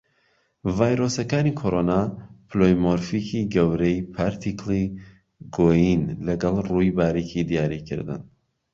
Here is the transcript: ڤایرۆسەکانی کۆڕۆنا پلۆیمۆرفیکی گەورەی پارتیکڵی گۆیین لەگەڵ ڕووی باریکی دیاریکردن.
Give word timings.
ڤایرۆسەکانی 0.77 1.57
کۆڕۆنا 1.59 1.99
پلۆیمۆرفیکی 2.49 3.41
گەورەی 3.53 3.97
پارتیکڵی 4.15 4.83
گۆیین 5.55 6.01
لەگەڵ 6.27 6.55
ڕووی 6.67 6.95
باریکی 6.97 7.41
دیاریکردن. 7.49 8.21